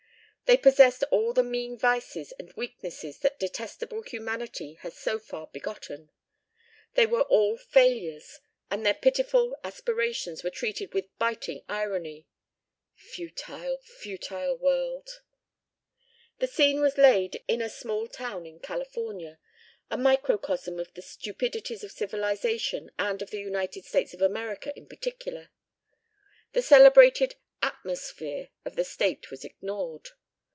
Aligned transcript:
They 0.45 0.57
possessed 0.57 1.05
all 1.11 1.31
the 1.31 1.45
mean 1.45 1.77
vices 1.79 2.33
and 2.37 2.51
weaknesses 2.57 3.19
that 3.19 3.39
detestable 3.39 4.01
humanity 4.01 4.73
has 4.81 4.97
so 4.97 5.17
far 5.17 5.47
begotten. 5.47 6.09
They 6.95 7.07
were 7.07 7.21
all 7.21 7.55
failures 7.55 8.41
and 8.69 8.85
their 8.85 8.93
pitiful 8.93 9.55
aspirations 9.63 10.43
were 10.43 10.49
treated 10.49 10.93
with 10.93 11.17
biting 11.17 11.63
irony. 11.69 12.27
Futile, 12.97 13.77
futile 13.81 14.57
world! 14.57 15.21
The 16.39 16.47
scene 16.47 16.81
was 16.81 16.97
laid 16.97 17.41
in 17.47 17.61
a 17.61 17.69
small 17.69 18.09
town 18.09 18.45
in 18.45 18.59
California, 18.59 19.39
a 19.89 19.97
microcosm 19.97 20.79
of 20.81 20.93
the 20.95 21.01
stupidities 21.01 21.81
of 21.81 21.93
civilization 21.93 22.91
and 22.99 23.21
of 23.21 23.29
the 23.29 23.39
United 23.39 23.85
States 23.85 24.13
of 24.13 24.21
America 24.21 24.73
in 24.77 24.85
particular. 24.85 25.49
The 26.51 26.61
celebrated 26.61 27.35
"atmosphere" 27.61 28.49
of 28.65 28.75
the 28.75 28.83
state 28.83 29.31
was 29.31 29.45
ignored. 29.45 30.09